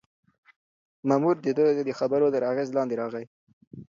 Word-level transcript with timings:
مامور 1.07 1.35
د 1.41 1.47
ده 1.57 1.65
د 1.87 1.89
خبرو 1.99 2.33
تر 2.33 2.41
اغېز 2.51 2.69
لاندې 2.77 2.95
راغی. 3.01 3.25